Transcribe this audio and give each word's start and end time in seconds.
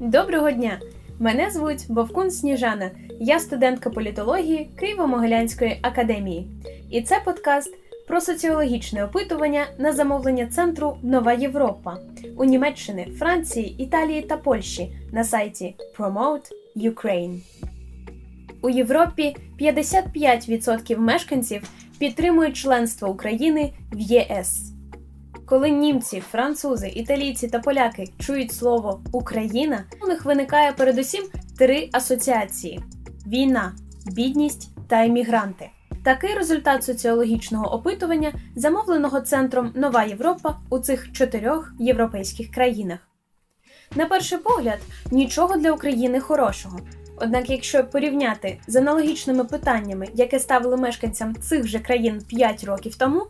Доброго 0.00 0.50
дня! 0.50 0.80
Мене 1.18 1.50
звуть 1.50 1.86
Бовкун 1.88 2.30
Сніжана. 2.30 2.90
Я 3.20 3.38
студентка 3.38 3.90
політології 3.90 4.70
Києво-Могилянської 4.82 5.78
академії. 5.82 6.48
І 6.90 7.02
це 7.02 7.20
подкаст 7.24 7.74
про 8.08 8.20
соціологічне 8.20 9.04
опитування 9.04 9.66
на 9.78 9.92
замовлення 9.92 10.46
центру 10.46 10.96
Нова 11.02 11.32
Європа 11.32 11.98
у 12.36 12.44
Німеччини, 12.44 13.08
Франції, 13.18 13.82
Італії 13.82 14.22
та 14.22 14.36
Польщі 14.36 14.96
на 15.12 15.24
сайті 15.24 15.74
Promote 15.98 16.50
Ukraine. 16.76 17.40
У 18.62 18.70
Європі 18.70 19.36
55% 19.60 20.98
мешканців 20.98 21.70
підтримують 21.98 22.56
членство 22.56 23.08
України 23.08 23.72
в 23.92 24.00
ЄС. 24.00 24.75
Коли 25.46 25.70
німці, 25.70 26.20
французи, 26.20 26.88
італійці 26.88 27.48
та 27.48 27.58
поляки 27.58 28.08
чують 28.18 28.52
слово 28.52 29.00
Україна, 29.12 29.84
у 30.02 30.06
них 30.06 30.24
виникає 30.24 30.72
передусім 30.72 31.24
три 31.58 31.88
асоціації: 31.92 32.80
війна, 33.26 33.72
бідність 34.06 34.70
та 34.88 35.04
емігранти. 35.04 35.70
Такий 36.04 36.34
результат 36.34 36.84
соціологічного 36.84 37.74
опитування, 37.74 38.32
замовленого 38.56 39.20
центром 39.20 39.72
Нова 39.74 40.04
Європа 40.04 40.60
у 40.70 40.78
цих 40.78 41.12
чотирьох 41.12 41.72
європейських 41.78 42.50
країнах. 42.50 42.98
На 43.94 44.06
перший 44.06 44.38
погляд, 44.38 44.78
нічого 45.10 45.56
для 45.56 45.72
України 45.72 46.20
хорошого. 46.20 46.80
Однак, 47.16 47.50
якщо 47.50 47.84
порівняти 47.84 48.58
з 48.66 48.76
аналогічними 48.76 49.44
питаннями, 49.44 50.08
яке 50.14 50.40
ставили 50.40 50.76
мешканцям 50.76 51.36
цих 51.36 51.66
же 51.66 51.78
країн 51.78 52.22
5 52.28 52.64
років 52.64 52.96
тому, 52.96 53.26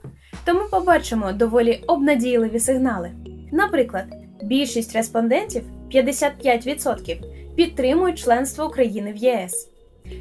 то 0.47 0.55
ми 0.55 0.65
побачимо 0.71 1.33
доволі 1.33 1.85
обнадійливі 1.87 2.61
сигнали. 2.61 3.11
Наприклад, 3.53 4.05
більшість 4.43 4.93
респондентів 4.93 5.63
55% 5.95 7.23
підтримують 7.57 8.19
членство 8.19 8.67
України 8.67 9.13
в 9.13 9.17
ЄС. 9.17 9.69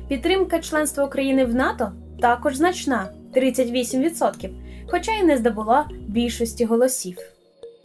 Підтримка 0.07 0.59
членства 0.59 1.05
України 1.05 1.45
в 1.45 1.55
НАТО 1.55 1.91
також 2.21 2.55
значна 2.55 3.09
38%, 3.35 4.49
хоча 4.87 5.11
й 5.11 5.23
не 5.23 5.37
здобула 5.37 5.89
більшості 6.07 6.65
голосів. 6.65 7.17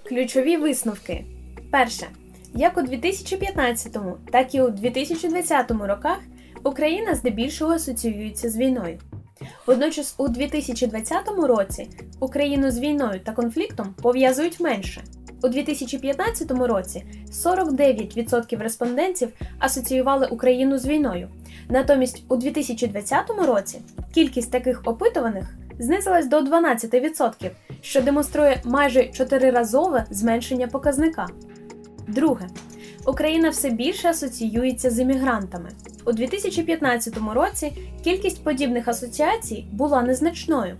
Ключові 0.09 0.57
висновки: 0.57 1.25
перше. 1.73 2.07
Як 2.55 2.79
у 2.79 2.83
2015, 2.83 3.97
так 4.33 4.55
і 4.55 4.63
у 4.63 4.71
2020 4.71 5.71
роках 5.71 6.19
Україна 6.65 7.15
здебільшого 7.15 7.73
асоціюється 7.73 8.51
з 8.51 8.57
війною. 8.57 8.99
Водночас 9.67 10.15
у 10.19 10.29
2020 10.29 11.29
році 11.29 11.89
Україну 12.21 12.71
з 12.71 12.79
війною 12.79 13.21
та 13.21 13.33
конфліктом 13.33 13.95
пов'язують 14.03 14.61
менше. 14.61 15.03
У 15.43 15.49
2015 15.49 16.51
році 16.51 17.05
49% 17.33 18.59
респондентів 18.59 19.29
асоціювали 19.59 20.27
Україну 20.27 20.79
з 20.79 20.87
війною. 20.87 21.29
Натомість 21.69 22.25
у 22.29 22.37
2020 22.37 23.31
році 23.31 23.81
кількість 24.15 24.51
таких 24.51 24.83
опитуваних 24.85 25.55
знизилась 25.79 26.27
до 26.27 26.41
12%, 26.41 27.51
що 27.81 28.03
демонструє 28.03 28.61
майже 28.65 29.05
чотириразове 29.05 30.05
зменшення 30.11 30.67
показника. 30.67 31.29
Друге, 32.09 32.49
Україна 33.07 33.51
все 33.51 33.71
більше 33.71 34.09
асоціюється 34.09 34.91
з 34.91 34.99
іммігрантами. 34.99 35.71
У 36.11 36.13
2015 36.13 37.19
році 37.35 37.73
кількість 38.05 38.45
подібних 38.45 38.89
асоціацій 38.89 39.67
була 39.73 40.03
незначною. 40.03 40.77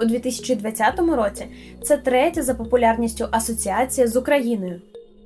У 0.00 0.04
2020 0.04 0.98
році 0.98 1.46
це 1.82 1.96
третя 1.96 2.42
за 2.42 2.54
популярністю 2.54 3.28
асоціація 3.30 4.06
з 4.06 4.16
Україною. 4.16 4.80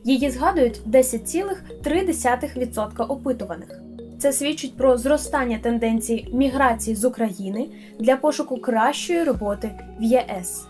Її 0.04 0.30
згадують 0.30 0.80
10,3% 0.86 3.06
опитуваних. 3.08 3.80
Це 4.18 4.32
свідчить 4.32 4.76
про 4.76 4.98
зростання 4.98 5.58
тенденцій 5.58 6.28
міграції 6.32 6.96
з 6.96 7.04
України 7.04 7.68
для 8.00 8.16
пошуку 8.16 8.56
кращої 8.56 9.24
роботи 9.24 9.70
в 10.00 10.02
ЄС. 10.02 10.64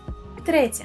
Третє. 0.45 0.83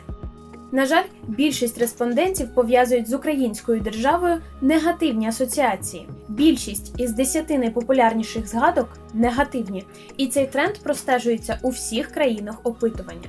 На 0.72 0.86
жаль, 0.86 1.04
більшість 1.28 1.78
респондентів 1.78 2.54
пов'язують 2.54 3.08
з 3.08 3.12
українською 3.12 3.80
державою 3.80 4.36
негативні 4.60 5.28
асоціації. 5.28 6.08
Більшість 6.28 7.00
із 7.00 7.12
десяти 7.12 7.58
найпопулярніших 7.58 8.48
згадок 8.48 8.88
негативні, 9.14 9.84
і 10.16 10.26
цей 10.26 10.46
тренд 10.46 10.78
простежується 10.78 11.58
у 11.62 11.68
всіх 11.68 12.08
країнах 12.08 12.60
опитування. 12.64 13.28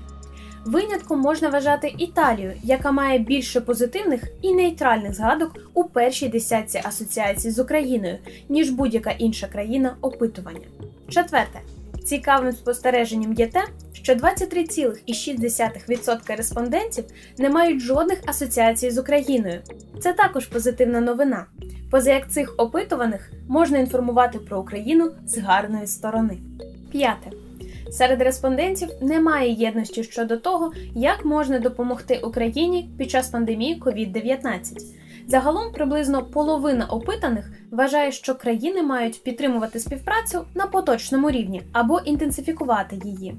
Винятком 0.65 1.19
можна 1.19 1.49
вважати 1.49 1.95
Італію, 1.97 2.53
яка 2.63 2.91
має 2.91 3.19
більше 3.19 3.61
позитивних 3.61 4.23
і 4.41 4.53
нейтральних 4.53 5.13
згадок 5.13 5.55
у 5.73 5.83
першій 5.83 6.27
десятці 6.27 6.81
асоціацій 6.83 7.51
з 7.51 7.59
Україною, 7.59 8.17
ніж 8.49 8.69
будь-яка 8.69 9.11
інша 9.11 9.47
країна 9.47 9.95
опитування. 10.01 10.67
Четверте. 11.09 11.59
Цікавим 12.05 12.51
спостереженням 12.51 13.33
є 13.33 13.47
те, 13.47 13.63
що 13.93 14.13
23,6% 14.13 16.37
респондентів 16.37 17.05
не 17.37 17.49
мають 17.49 17.81
жодних 17.81 18.21
асоціацій 18.25 18.91
з 18.91 18.97
Україною. 18.97 19.61
Це 19.99 20.13
також 20.13 20.45
позитивна 20.45 21.01
новина. 21.01 21.45
Поза 21.91 22.13
як 22.13 22.31
цих 22.31 22.53
опитуваних 22.57 23.31
можна 23.47 23.77
інформувати 23.77 24.39
про 24.39 24.59
Україну 24.59 25.11
з 25.25 25.37
гарної 25.37 25.87
сторони. 25.87 26.37
П'яте. 26.91 27.29
Серед 27.91 28.21
респондентів 28.21 28.89
немає 29.01 29.51
єдності 29.51 30.03
щодо 30.03 30.37
того, 30.37 30.73
як 30.95 31.25
можна 31.25 31.59
допомогти 31.59 32.19
Україні 32.23 32.89
під 32.97 33.11
час 33.11 33.29
пандемії 33.29 33.81
COVID-19. 33.81 35.02
Загалом 35.28 35.72
приблизно 35.72 36.25
половина 36.25 36.85
опитаних 36.85 37.51
вважає, 37.72 38.11
що 38.11 38.35
країни 38.35 38.84
мають 38.84 39.23
підтримувати 39.23 39.79
співпрацю 39.79 40.45
на 40.56 40.67
поточному 40.67 41.31
рівні 41.31 41.61
або 41.72 42.00
інтенсифікувати 42.00 43.01
її. 43.03 43.35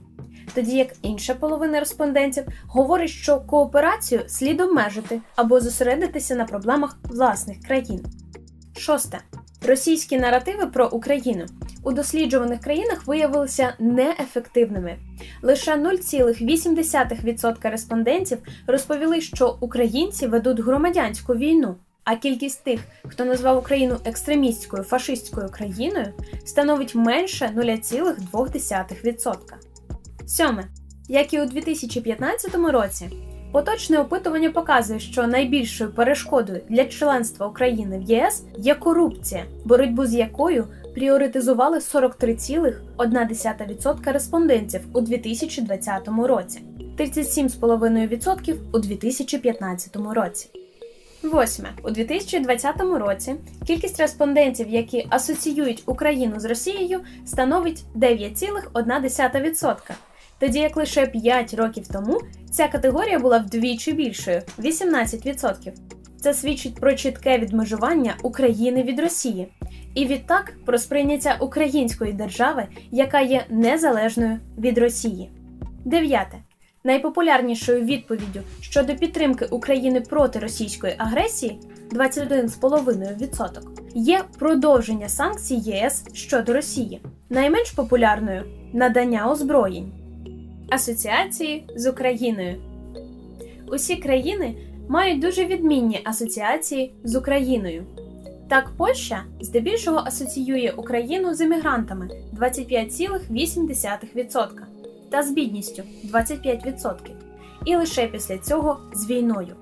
Тоді 0.54 0.76
як 0.76 0.88
інша 1.02 1.34
половина 1.34 1.80
респондентів 1.80 2.44
говорить, 2.68 3.10
що 3.10 3.40
кооперацію 3.40 4.22
слід 4.26 4.60
обмежити 4.60 5.20
або 5.36 5.60
зосередитися 5.60 6.34
на 6.34 6.44
проблемах 6.44 6.98
власних 7.04 7.62
країн. 7.62 8.04
Шосте 8.76 9.18
російські 9.66 10.18
наративи 10.18 10.66
про 10.66 10.88
Україну 10.88 11.46
у 11.84 11.92
досліджуваних 11.92 12.60
країнах 12.60 13.06
виявилися 13.06 13.74
неефективними. 13.78 14.96
Лише 15.42 15.76
0,8% 15.76 17.70
респондентів 17.70 18.38
розповіли, 18.66 19.20
що 19.20 19.58
українці 19.60 20.26
ведуть 20.26 20.60
громадянську 20.60 21.34
війну. 21.34 21.76
А 22.04 22.16
кількість 22.16 22.64
тих, 22.64 22.80
хто 23.04 23.24
назвав 23.24 23.58
Україну 23.58 23.96
екстремістською 24.04 24.82
фашистською 24.82 25.48
країною, 25.48 26.06
становить 26.44 26.94
менше 26.94 27.52
0,2%. 27.56 29.36
Сьоме, 30.26 30.64
як 31.08 31.34
і 31.34 31.40
у 31.40 31.46
2015 31.46 32.54
році, 32.54 33.10
поточне 33.54 33.98
опитування 33.98 34.50
показує, 34.50 35.00
що 35.00 35.26
найбільшою 35.26 35.90
перешкодою 35.90 36.60
для 36.68 36.84
членства 36.84 37.46
України 37.46 37.98
в 37.98 38.02
ЄС 38.02 38.42
є 38.58 38.74
корупція, 38.74 39.44
боротьбу 39.64 40.06
з 40.06 40.14
якою 40.14 40.66
пріоритизували 40.94 41.78
43,1% 41.78 44.12
респондентів 44.12 44.80
у 44.92 45.00
2020 45.00 46.08
році, 46.08 46.60
37,5% 46.98 48.56
у 48.72 48.78
2015 48.78 49.96
році. 49.96 50.50
Восьме 51.22 51.68
у 51.84 51.90
2020 51.90 52.80
році 52.80 53.34
кількість 53.66 54.00
респондентів, 54.00 54.68
які 54.68 55.06
асоціюють 55.10 55.82
Україну 55.86 56.40
з 56.40 56.44
Росією, 56.44 57.00
становить 57.26 57.84
9,1%, 57.96 59.76
тоді 60.44 60.58
як 60.58 60.76
лише 60.76 61.06
5 61.06 61.54
років 61.54 61.88
тому 61.88 62.20
ця 62.50 62.68
категорія 62.68 63.18
була 63.18 63.38
вдвічі 63.38 63.92
більшою 63.92 64.42
18%. 64.58 65.72
Це 66.20 66.34
свідчить 66.34 66.74
про 66.74 66.94
чітке 66.94 67.38
відмежування 67.38 68.14
України 68.22 68.82
від 68.82 69.00
Росії, 69.00 69.48
і 69.94 70.06
відтак 70.06 70.52
про 70.66 70.78
сприйняття 70.78 71.36
української 71.40 72.12
держави, 72.12 72.66
яка 72.90 73.20
є 73.20 73.44
незалежною 73.48 74.38
від 74.58 74.78
Росії. 74.78 75.30
Дев'яте. 75.84 76.38
Найпопулярнішою 76.84 77.84
відповіддю 77.84 78.40
щодо 78.60 78.94
підтримки 78.94 79.44
України 79.44 80.00
проти 80.00 80.38
російської 80.38 80.94
агресії 80.98 81.60
21,5% 81.90 83.60
є 83.94 84.20
продовження 84.38 85.08
санкцій 85.08 85.54
ЄС 85.54 86.04
щодо 86.12 86.52
Росії, 86.52 87.00
найменш 87.30 87.70
популярною 87.70 88.44
надання 88.72 89.30
озброєнь. 89.30 90.03
Асоціації 90.70 91.64
з 91.76 91.90
Україною 91.90 92.56
усі 93.74 93.96
країни 93.96 94.54
мають 94.88 95.20
дуже 95.20 95.44
відмінні 95.44 96.00
асоціації 96.04 96.94
з 97.04 97.16
Україною. 97.16 97.84
Так, 98.48 98.70
Польща 98.76 99.24
здебільшого 99.40 100.02
асоціює 100.06 100.72
Україну 100.76 101.34
з 101.34 101.40
емігрантами 101.40 102.10
25,8% 102.40 104.48
та 105.10 105.22
з 105.22 105.30
бідністю 105.30 105.82
25%, 106.12 106.94
і 107.64 107.76
лише 107.76 108.06
після 108.06 108.38
цього 108.38 108.80
з 108.94 109.10
війною. 109.10 109.56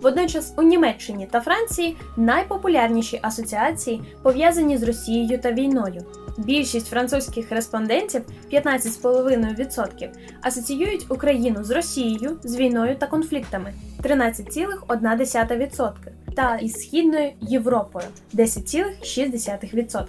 Водночас 0.00 0.54
у 0.56 0.62
Німеччині 0.62 1.28
та 1.30 1.40
Франції 1.40 1.96
найпопулярніші 2.16 3.18
асоціації 3.22 4.02
пов'язані 4.22 4.78
з 4.78 4.82
Росією 4.82 5.38
та 5.38 5.52
війною. 5.52 6.04
Більшість 6.38 6.86
французьких 6.86 7.52
респондентів 7.52 8.22
15,5% 8.52 10.08
асоціюють 10.42 11.06
Україну 11.10 11.64
з 11.64 11.70
Росією, 11.70 12.38
з 12.44 12.56
війною 12.56 12.96
та 12.96 13.06
конфліктами 13.06 13.72
13,1% 14.02 15.92
та 16.36 16.56
із 16.56 16.72
Східною 16.72 17.30
Європою 17.40 18.06
10,6%. 18.34 20.04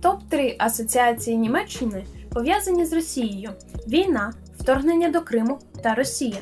Топ 0.00 0.20
3 0.28 0.56
асоціації 0.58 1.36
Німеччини 1.36 2.04
пов'язані 2.30 2.86
з 2.86 2.92
Росією: 2.92 3.50
війна, 3.88 4.32
вторгнення 4.60 5.08
до 5.08 5.20
Криму 5.20 5.58
та 5.82 5.94
Росія, 5.94 6.36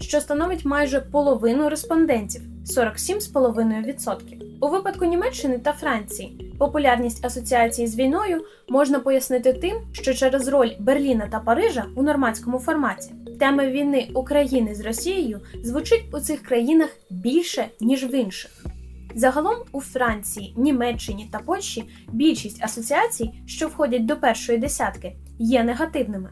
що 0.00 0.20
становить 0.20 0.64
майже 0.64 1.00
половину 1.00 1.68
респондентів 1.68 2.42
47,5%. 2.76 4.18
У 4.60 4.68
випадку 4.68 5.04
Німеччини 5.04 5.58
та 5.58 5.72
Франції 5.72 6.54
популярність 6.58 7.24
асоціації 7.24 7.86
з 7.86 7.96
війною 7.96 8.44
можна 8.68 9.00
пояснити 9.00 9.52
тим, 9.52 9.76
що 9.92 10.14
через 10.14 10.48
роль 10.48 10.70
Берліна 10.80 11.28
та 11.30 11.40
Парижа 11.40 11.84
у 11.96 12.02
нормандському 12.02 12.58
форматі 12.58 13.12
тема 13.38 13.66
війни 13.66 14.08
України 14.14 14.74
з 14.74 14.80
Росією 14.80 15.40
звучить 15.62 16.04
у 16.12 16.20
цих 16.20 16.42
країнах 16.42 16.88
більше 17.10 17.66
ніж 17.80 18.04
в 18.04 18.14
інших. 18.14 18.66
Загалом 19.14 19.56
у 19.72 19.80
Франції, 19.80 20.54
Німеччині 20.56 21.28
та 21.32 21.38
Польщі 21.38 21.84
більшість 22.12 22.64
асоціацій, 22.64 23.32
що 23.46 23.68
входять 23.68 24.06
до 24.06 24.16
першої 24.16 24.58
десятки, 24.58 25.16
є 25.38 25.64
негативними. 25.64 26.30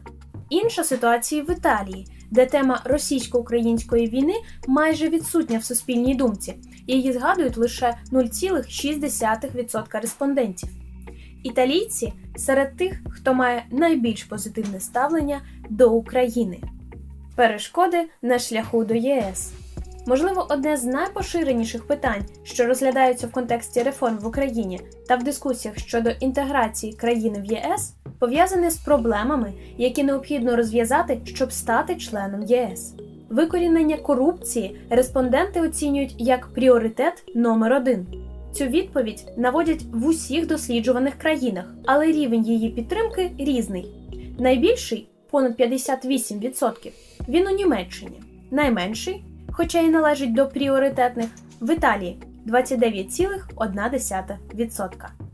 Інша 0.49 0.83
ситуація 0.83 1.43
в 1.43 1.51
Італії, 1.51 2.07
де 2.31 2.45
тема 2.45 2.81
російсько-української 2.85 4.07
війни 4.07 4.33
майже 4.67 5.09
відсутня 5.09 5.57
в 5.57 5.63
суспільній 5.63 6.15
думці, 6.15 6.55
її 6.87 7.13
згадують 7.13 7.57
лише 7.57 7.97
0,6% 8.11 10.01
респондентів. 10.01 10.69
Італійці 11.43 12.13
серед 12.35 12.77
тих, 12.77 13.01
хто 13.09 13.33
має 13.33 13.65
найбільш 13.71 14.23
позитивне 14.23 14.79
ставлення 14.79 15.41
до 15.69 15.91
України. 15.91 16.59
Перешкоди 17.35 18.09
на 18.21 18.39
шляху 18.39 18.83
до 18.83 18.93
ЄС. 18.93 19.51
Можливо, 20.07 20.47
одне 20.49 20.77
з 20.77 20.83
найпоширеніших 20.83 21.87
питань, 21.87 22.25
що 22.43 22.65
розглядаються 22.65 23.27
в 23.27 23.31
контексті 23.31 23.83
реформ 23.83 24.17
в 24.17 24.27
Україні 24.27 24.81
та 25.07 25.15
в 25.15 25.23
дискусіях 25.23 25.77
щодо 25.77 26.09
інтеграції 26.09 26.93
країни 26.93 27.39
в 27.39 27.45
ЄС, 27.45 27.93
пов'язане 28.19 28.71
з 28.71 28.77
проблемами, 28.77 29.53
які 29.77 30.03
необхідно 30.03 30.55
розв'язати, 30.55 31.19
щоб 31.23 31.51
стати 31.51 31.95
членом 31.95 32.43
ЄС. 32.43 32.93
Викорінення 33.29 33.97
корупції 33.97 34.79
респонденти 34.89 35.61
оцінюють 35.61 36.15
як 36.17 36.47
пріоритет 36.47 37.23
номер 37.35 37.73
один. 37.73 38.07
Цю 38.53 38.65
відповідь 38.65 39.23
наводять 39.37 39.83
в 39.93 40.05
усіх 40.05 40.47
досліджуваних 40.47 41.15
країнах, 41.15 41.65
але 41.85 42.05
рівень 42.05 42.45
її 42.45 42.69
підтримки 42.69 43.31
різний. 43.37 43.87
Найбільший 44.39 45.07
понад 45.31 45.59
58%, 45.59 46.91
він 47.27 47.47
у 47.47 47.51
Німеччині, 47.51 48.21
найменший 48.51 49.23
хоча 49.51 49.79
й 49.79 49.89
належить 49.89 50.33
до 50.33 50.47
пріоритетних, 50.47 51.27
в 51.61 51.73
Італії 51.73 52.19
29,1%. 52.47 55.24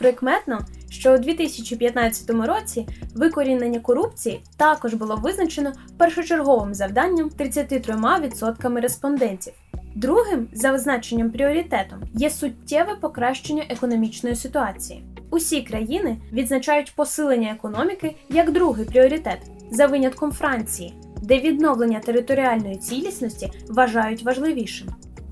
Прикметно, 0.00 0.58
що 0.90 1.14
у 1.14 1.18
2015 1.18 2.30
році 2.30 2.86
викорінення 3.14 3.80
корупції 3.80 4.40
також 4.56 4.94
було 4.94 5.16
визначено 5.16 5.72
першочерговим 5.98 6.74
завданням 6.74 7.30
33% 7.38 8.80
респондентів. 8.80 9.52
Другим 9.94 10.48
за 10.52 10.72
визначенням 10.72 11.30
пріоритетом 11.30 12.02
є 12.14 12.30
суттєве 12.30 12.96
покращення 13.00 13.64
економічної 13.68 14.36
ситуації. 14.36 15.04
Усі 15.30 15.62
країни 15.62 16.16
відзначають 16.32 16.92
посилення 16.96 17.50
економіки 17.50 18.16
як 18.28 18.52
другий 18.52 18.84
пріоритет 18.84 19.38
за 19.70 19.86
винятком 19.86 20.32
Франції, 20.32 20.94
де 21.22 21.38
відновлення 21.40 22.00
територіальної 22.00 22.76
цілісності 22.76 23.52
вважають 23.68 24.22
важливішим. 24.22 24.88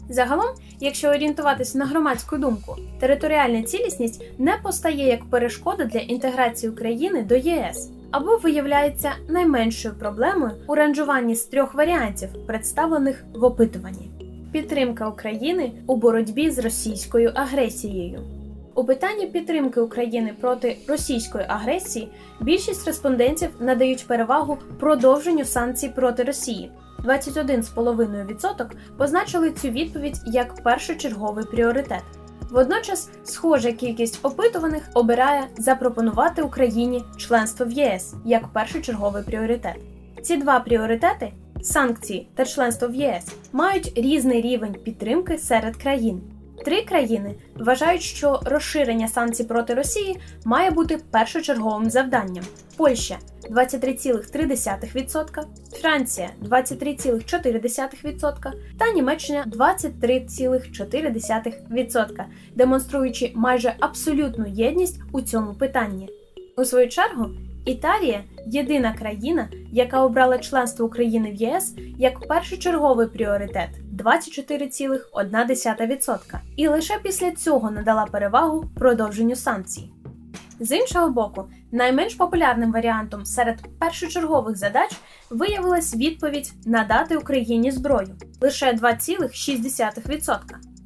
Загалом, 0.09 0.49
якщо 0.81 1.09
орієнтуватися 1.09 1.79
на 1.79 1.87
громадську 1.87 2.37
думку, 2.37 2.77
територіальна 3.01 3.63
цілісність 3.63 4.23
не 4.39 4.59
постає 4.63 5.07
як 5.07 5.25
перешкода 5.25 5.85
для 5.85 6.01
інтеграції 6.01 6.73
України 6.73 7.23
до 7.23 7.37
ЄС 7.37 7.91
або 8.11 8.37
виявляється 8.37 9.13
найменшою 9.29 9.95
проблемою 9.95 10.53
у 10.67 10.75
ранжуванні 10.75 11.35
з 11.35 11.45
трьох 11.45 11.75
варіантів, 11.75 12.29
представлених 12.47 13.25
в 13.35 13.45
опитуванні: 13.45 14.11
підтримка 14.53 15.09
України 15.09 15.73
у 15.87 15.97
боротьбі 15.97 16.51
з 16.51 16.59
російською 16.59 17.33
агресією. 17.35 18.21
У 18.75 18.85
питанні 18.85 19.27
підтримки 19.27 19.81
України 19.81 20.35
проти 20.41 20.77
російської 20.89 21.45
агресії 21.49 22.09
більшість 22.41 22.87
респондентів 22.87 23.51
надають 23.61 24.07
перевагу 24.07 24.59
продовженню 24.81 25.45
санкцій 25.45 25.89
проти 25.89 26.23
Росії. 26.23 26.71
21,5% 27.05 28.71
позначили 28.97 29.51
цю 29.51 29.69
відповідь 29.69 30.21
як 30.27 30.63
першочерговий 30.63 31.45
пріоритет. 31.45 32.03
Водночас, 32.51 33.11
схожа 33.25 33.73
кількість 33.73 34.21
опитуваних 34.23 34.83
обирає 34.95 35.49
запропонувати 35.59 36.43
Україні 36.43 37.05
членство 37.17 37.67
в 37.67 37.71
ЄС 37.71 38.15
як 38.25 38.49
першочерговий 38.49 39.23
пріоритет. 39.23 39.77
Ці 40.23 40.37
два 40.37 40.61
пріоритети 40.61 41.33
санкції 41.63 42.29
та 42.35 42.45
членство 42.45 42.89
в 42.89 42.95
ЄС 42.95 43.27
мають 43.53 43.93
різний 43.97 44.41
рівень 44.41 44.77
підтримки 44.85 45.39
серед 45.39 45.77
країн. 45.77 46.38
Три 46.69 46.83
країни 46.83 47.35
вважають, 47.57 48.03
що 48.03 48.41
розширення 48.45 49.09
санкцій 49.09 49.45
проти 49.45 49.75
Росії 49.75 50.21
має 50.45 50.71
бути 50.71 50.99
першочерговим 51.11 51.91
завданням: 51.91 52.45
Польща 52.77 53.19
23,3%, 53.51 55.45
Франція 55.73 56.31
23,4% 56.43 58.53
та 58.79 58.93
Німеччина 58.93 59.45
23,4%, 59.53 62.25
демонструючи 62.55 63.33
майже 63.35 63.75
абсолютну 63.81 64.47
єдність 64.49 65.01
у 65.13 65.21
цьому 65.21 65.55
питанні. 65.55 66.09
У 66.57 66.65
свою 66.65 66.89
чергу. 66.89 67.27
Італія 67.65 68.25
єдина 68.47 68.93
країна, 68.93 69.49
яка 69.73 70.05
обрала 70.05 70.39
членство 70.39 70.87
України 70.87 71.31
в 71.31 71.35
ЄС 71.35 71.75
як 71.99 72.29
першочерговий 72.29 73.07
пріоритет 73.07 73.69
24,1%, 74.05 76.19
і 76.57 76.69
лише 76.69 76.99
після 77.03 77.31
цього 77.31 77.71
надала 77.71 78.05
перевагу 78.05 78.65
продовженню 78.77 79.37
санкцій. 79.37 79.91
З 80.61 80.77
іншого 80.77 81.11
боку, 81.11 81.51
найменш 81.73 82.15
популярним 82.15 82.73
варіантом 82.73 83.25
серед 83.25 83.79
першочергових 83.79 84.57
задач 84.57 84.91
виявилась 85.31 85.97
відповідь 85.97 86.53
надати 86.67 87.17
Україні 87.17 87.71
зброю 87.71 88.17
лише 88.41 88.73
2,6%. 88.73 90.39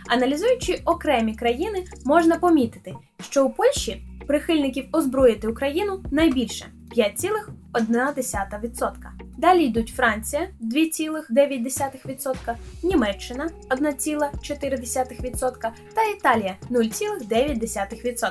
Аналізуючи 0.09 0.83
окремі 0.85 1.35
країни, 1.35 1.85
можна 2.05 2.37
помітити, 2.37 2.95
що 3.21 3.47
у 3.47 3.51
Польщі 3.51 4.07
прихильників 4.27 4.89
озброїти 4.93 5.49
Україну 5.49 6.05
найбільше 6.11 6.67
5,1%. 6.97 8.93
Далі 9.39 9.65
йдуть 9.65 9.93
Франція 9.97 10.49
2,9%, 10.61 12.55
Німеччина 12.83 13.51
1,4% 13.71 15.71
та 15.95 16.03
Італія 16.19 16.57
0,9%. 16.71 18.31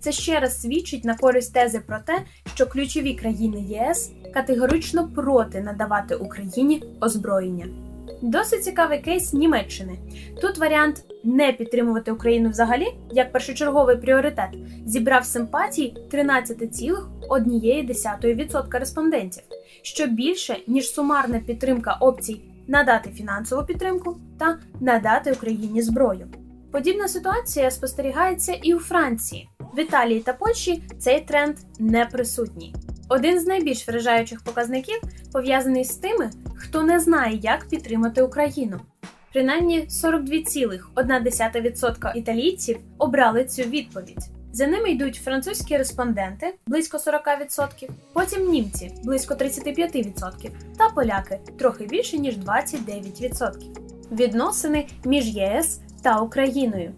Це 0.00 0.12
ще 0.12 0.40
раз 0.40 0.60
свідчить 0.60 1.04
на 1.04 1.16
користь 1.16 1.54
тези 1.54 1.80
про 1.80 1.98
те, 1.98 2.22
що 2.54 2.66
ключові 2.66 3.14
країни 3.14 3.60
ЄС 3.60 4.12
категорично 4.34 5.08
проти 5.08 5.60
надавати 5.60 6.14
Україні 6.14 6.82
озброєння. 7.00 7.89
Досить 8.22 8.64
цікавий 8.64 8.98
кейс 8.98 9.32
Німеччини. 9.32 9.98
Тут 10.40 10.58
варіант 10.58 11.04
не 11.24 11.52
підтримувати 11.52 12.12
Україну 12.12 12.50
взагалі 12.50 12.86
як 13.10 13.32
першочерговий 13.32 13.96
пріоритет 13.96 14.50
зібрав 14.86 15.24
симпатії 15.24 15.96
13,1% 16.12 18.78
респондентів, 18.78 19.42
що 19.82 20.06
більше 20.06 20.56
ніж 20.66 20.90
сумарна 20.90 21.38
підтримка 21.38 21.96
опцій 22.00 22.40
надати 22.66 23.10
фінансову 23.10 23.64
підтримку 23.64 24.16
та 24.38 24.58
надати 24.80 25.32
Україні 25.32 25.82
зброю. 25.82 26.28
Подібна 26.72 27.08
ситуація 27.08 27.70
спостерігається 27.70 28.52
і 28.62 28.74
у 28.74 28.78
Франції. 28.78 29.48
В 29.76 29.80
Італії 29.80 30.20
та 30.20 30.32
Польщі 30.32 30.82
цей 30.98 31.20
тренд 31.20 31.56
не 31.78 32.06
присутній. 32.06 32.74
Один 33.12 33.40
з 33.40 33.46
найбільш 33.46 33.88
вражаючих 33.88 34.40
показників 34.40 35.00
пов'язаний 35.32 35.84
з 35.84 35.96
тими, 35.96 36.30
хто 36.54 36.82
не 36.82 37.00
знає, 37.00 37.38
як 37.42 37.68
підтримати 37.68 38.22
Україну. 38.22 38.80
Принаймні 39.32 39.80
42,1% 39.80 42.16
італійців 42.16 42.78
обрали 42.98 43.44
цю 43.44 43.62
відповідь. 43.62 44.28
За 44.52 44.66
ними 44.66 44.90
йдуть 44.90 45.20
французькі 45.24 45.76
респонденти 45.76 46.54
близько 46.66 46.96
40%, 46.96 47.88
потім 48.12 48.50
німці 48.50 48.92
близько 49.04 49.34
35% 49.34 50.50
та 50.78 50.88
поляки 50.88 51.38
трохи 51.58 51.84
більше 51.84 52.18
ніж 52.18 52.38
29%. 52.38 53.52
відносини 54.12 54.86
між 55.04 55.26
єС 55.26 55.80
та 56.02 56.20
Україною. 56.20 56.92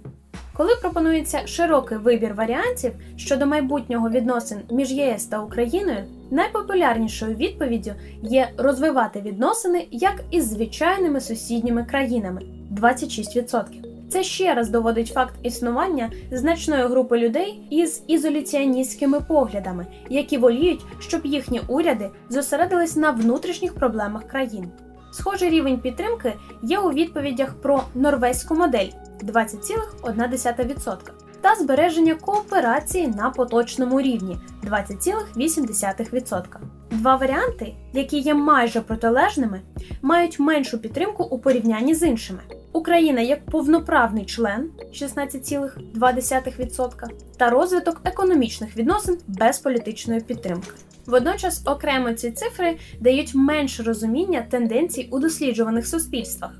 Коли 0.56 0.70
пропонується 0.80 1.46
широкий 1.46 1.98
вибір 1.98 2.34
варіантів 2.34 2.92
щодо 3.16 3.46
майбутнього 3.46 4.10
відносин 4.10 4.58
між 4.70 4.92
ЄС 4.92 5.24
та 5.24 5.42
Україною, 5.42 6.04
найпопулярнішою 6.30 7.36
відповіддю 7.36 7.92
є 8.22 8.50
розвивати 8.58 9.20
відносини 9.20 9.86
як 9.90 10.22
із 10.30 10.48
звичайними 10.48 11.20
сусідніми 11.20 11.84
країнами 11.84 12.42
26%. 12.74 13.64
Це 14.08 14.22
ще 14.22 14.54
раз 14.54 14.68
доводить 14.68 15.12
факт 15.14 15.34
існування 15.42 16.10
значної 16.32 16.82
групи 16.82 17.18
людей 17.18 17.66
із 17.70 18.02
ізоляціоністськими 18.06 19.20
поглядами, 19.20 19.86
які 20.10 20.38
воліють, 20.38 20.84
щоб 20.98 21.26
їхні 21.26 21.60
уряди 21.68 22.10
зосередились 22.28 22.96
на 22.96 23.10
внутрішніх 23.10 23.74
проблемах 23.74 24.28
країн. 24.28 24.68
Схожий 25.12 25.50
рівень 25.50 25.78
підтримки 25.78 26.32
є 26.62 26.78
у 26.78 26.90
відповідях 26.90 27.54
про 27.54 27.82
норвезьку 27.94 28.54
модель 28.54 28.88
20,1% 29.22 30.96
та 31.40 31.54
збереження 31.54 32.14
кооперації 32.14 33.08
на 33.08 33.30
поточному 33.30 34.00
рівні 34.00 34.38
20,8%. 34.64 36.44
Два 36.90 37.16
варіанти, 37.16 37.74
які 37.92 38.18
є 38.18 38.34
майже 38.34 38.80
протилежними, 38.80 39.60
мають 40.02 40.38
меншу 40.38 40.78
підтримку 40.78 41.24
у 41.24 41.38
порівнянні 41.38 41.94
з 41.94 42.02
іншими. 42.02 42.40
Україна 42.72 43.20
як 43.20 43.46
повноправний 43.46 44.24
член 44.24 44.70
16,2% 44.92 47.08
та 47.36 47.50
розвиток 47.50 48.00
економічних 48.04 48.76
відносин 48.76 49.18
без 49.26 49.58
політичної 49.58 50.20
підтримки. 50.20 50.70
Водночас 51.06 51.62
окремо 51.66 52.12
ці 52.12 52.30
цифри 52.30 52.76
дають 53.00 53.34
менше 53.34 53.82
розуміння 53.82 54.46
тенденцій 54.50 55.08
у 55.10 55.18
досліджуваних 55.18 55.86
суспільствах. 55.86 56.50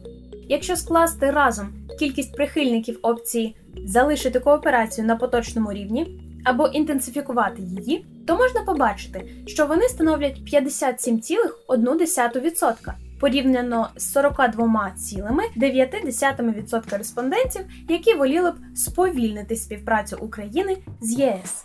Якщо 0.48 0.76
скласти 0.76 1.30
разом 1.30 1.74
кількість 1.98 2.36
прихильників 2.36 2.98
опції 3.02 3.56
залишити 3.86 4.40
кооперацію 4.40 5.06
на 5.06 5.16
поточному 5.16 5.72
рівні 5.72 6.20
або 6.44 6.66
інтенсифікувати 6.66 7.62
її, 7.62 8.06
то 8.26 8.36
можна 8.36 8.62
побачити, 8.62 9.32
що 9.46 9.66
вони 9.66 9.88
становлять 9.88 10.40
57,1% 10.52 12.92
порівняно 13.20 13.88
з 13.96 14.16
42,9% 14.16 16.98
респондентів, 16.98 17.62
які 17.88 18.14
воліли 18.14 18.50
б 18.50 18.54
сповільнити 18.76 19.56
співпрацю 19.56 20.18
України 20.20 20.76
з 21.00 21.18
ЄС. 21.18 21.64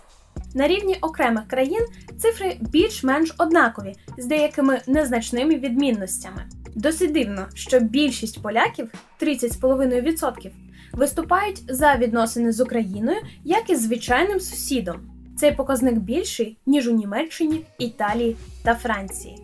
На 0.55 0.67
рівні 0.67 0.97
окремих 1.01 1.47
країн 1.47 1.85
цифри 2.17 2.57
більш-менш 2.61 3.35
однакові 3.37 3.95
з 4.17 4.25
деякими 4.25 4.81
незначними 4.87 5.55
відмінностями. 5.55 6.45
Досить 6.77 7.11
дивно, 7.11 7.45
що 7.53 7.79
більшість 7.79 8.41
поляків 8.41 8.91
30,5%, 9.21 10.51
виступають 10.93 11.63
за 11.67 11.95
відносини 11.95 12.51
з 12.51 12.59
Україною 12.59 13.17
як 13.43 13.69
і 13.69 13.75
з 13.75 13.81
звичайним 13.81 14.39
сусідом. 14.39 14.95
Цей 15.37 15.51
показник 15.51 15.95
більший 15.95 16.57
ніж 16.65 16.87
у 16.87 16.91
Німеччині, 16.91 17.65
Італії 17.79 18.35
та 18.63 18.75
Франції. 18.75 19.37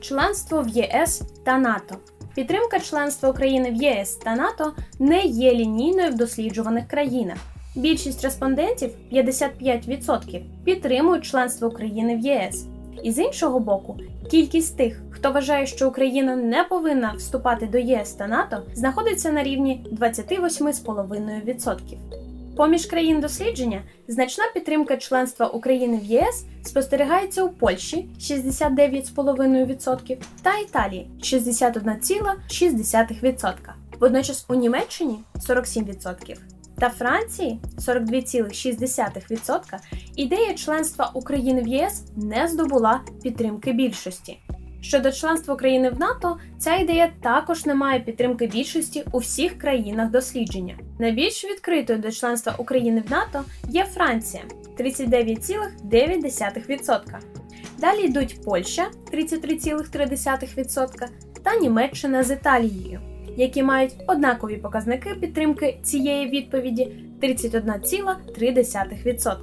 Членство 0.00 0.62
в 0.62 0.68
ЄС 0.68 1.22
та 1.44 1.58
НАТО. 1.58 1.96
Підтримка 2.34 2.80
членства 2.80 3.28
України 3.28 3.70
в 3.70 3.74
ЄС 3.74 4.14
та 4.14 4.34
НАТО 4.34 4.72
не 4.98 5.22
є 5.22 5.54
лінійною 5.54 6.10
в 6.10 6.14
досліджуваних 6.14 6.88
країнах. 6.88 7.38
Більшість 7.76 8.24
респондентів 8.24 8.90
55% 9.12 10.42
підтримують 10.64 11.24
членство 11.24 11.68
України 11.68 12.16
в 12.16 12.20
ЄС. 12.20 12.66
І 13.02 13.12
з 13.12 13.18
іншого 13.18 13.60
боку, 13.60 13.98
кількість 14.30 14.76
тих, 14.76 15.02
хто 15.10 15.32
вважає, 15.32 15.66
що 15.66 15.88
Україна 15.88 16.36
не 16.36 16.64
повинна 16.64 17.14
вступати 17.16 17.66
до 17.66 17.78
ЄС 17.78 18.12
та 18.12 18.26
НАТО, 18.26 18.62
знаходиться 18.74 19.32
на 19.32 19.42
рівні 19.42 19.86
28,5%. 19.92 21.76
Поміж 22.56 22.86
країн 22.86 23.20
дослідження 23.20 23.82
значна 24.08 24.44
підтримка 24.54 24.96
членства 24.96 25.46
України 25.46 26.00
в 26.02 26.04
ЄС 26.04 26.44
спостерігається 26.62 27.44
у 27.44 27.48
Польщі 27.48 28.08
69,5% 28.18 30.16
та 30.42 30.58
Італії 30.58 31.10
61,6%. 31.20 33.54
Водночас 34.00 34.46
у 34.48 34.54
Німеччині 34.54 35.20
47% 35.48 36.36
та 36.80 36.90
Франції 36.90 37.60
42,6%, 37.78 39.60
ідея 40.16 40.54
членства 40.54 41.10
України 41.14 41.62
в 41.62 41.68
ЄС 41.68 42.04
не 42.16 42.48
здобула 42.48 43.00
підтримки 43.22 43.72
більшості. 43.72 44.38
Щодо 44.80 45.12
членства 45.12 45.54
України 45.54 45.90
в 45.90 45.98
НАТО, 45.98 46.38
ця 46.58 46.76
ідея 46.76 47.12
також 47.22 47.66
не 47.66 47.74
має 47.74 48.00
підтримки 48.00 48.46
більшості 48.46 49.04
у 49.12 49.18
всіх 49.18 49.58
країнах 49.58 50.10
дослідження. 50.10 50.78
Найбільш 50.98 51.44
відкритою 51.44 51.98
до 51.98 52.10
членства 52.10 52.54
України 52.58 53.02
в 53.08 53.10
НАТО 53.10 53.44
є 53.68 53.84
Франція 53.84 54.42
39,9%. 54.78 57.00
Далі 57.78 58.02
йдуть 58.02 58.44
Польща 58.44 58.90
33,3% 59.12 61.06
та 61.42 61.56
Німеччина 61.56 62.22
з 62.22 62.30
Італією 62.30 63.09
які 63.40 63.62
мають 63.62 63.96
однакові 64.06 64.56
показники 64.56 65.14
підтримки 65.14 65.78
цієї 65.82 66.28
відповіді 66.28 66.92
31,3%. 67.22 69.36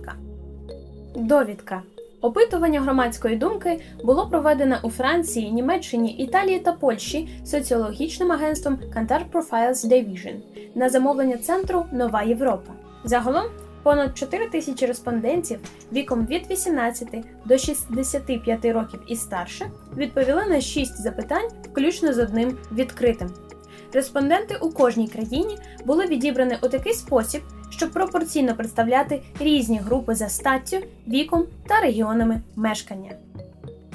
Довідка 1.16 1.82
Опитування 2.22 2.82
громадської 2.82 3.36
думки 3.36 3.82
було 4.04 4.28
проведене 4.28 4.80
у 4.84 4.90
Франції, 4.90 5.52
Німеччині, 5.52 6.12
Італії 6.12 6.60
та 6.60 6.74
Польщі 6.74 7.30
соціологічним 7.46 8.32
агентством 8.32 8.80
Kantar 8.96 9.22
Profiles 9.32 9.86
Division 9.86 10.36
на 10.76 10.90
замовлення 10.90 11.38
центру 11.38 11.86
Нова 11.92 12.24
Європа. 12.24 12.72
Загалом 13.04 13.44
понад 13.84 14.18
4 14.18 14.48
тисячі 14.48 14.86
респондентів 14.86 15.60
віком 15.94 16.26
від 16.26 16.52
18 16.52 17.08
до 17.46 17.58
65 17.58 18.66
років 18.66 19.00
і 19.08 19.16
старше 19.16 19.66
відповіли 19.98 20.46
на 20.46 20.62
6 20.62 21.02
запитань, 21.02 21.50
включно 21.72 22.14
з 22.14 22.20
одним 22.20 22.58
відкритим. 22.72 23.47
Респонденти 23.94 24.56
у 24.62 24.70
кожній 24.70 25.08
країні 25.08 25.58
були 25.86 26.06
відібрані 26.06 26.58
у 26.64 26.68
такий 26.68 26.94
спосіб, 26.94 27.42
щоб 27.70 27.92
пропорційно 27.92 28.56
представляти 28.56 29.22
різні 29.40 29.80
групи 29.80 30.16
за 30.16 30.30
статтю, 30.30 30.78
віком 31.08 31.46
та 31.68 31.80
регіонами 31.80 32.42
мешкання. 32.56 33.12